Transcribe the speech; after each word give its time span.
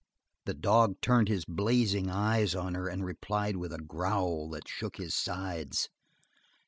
The 0.45 0.55
dog 0.55 0.99
turned 0.99 1.27
his 1.27 1.45
blazing 1.45 2.09
eyes 2.09 2.55
on 2.55 2.73
her 2.73 2.87
and 2.87 3.05
replied 3.05 3.57
with 3.57 3.71
a 3.71 3.77
growl 3.77 4.49
that 4.49 4.67
shook 4.67 4.95
his 4.97 5.13
sides. 5.13 5.89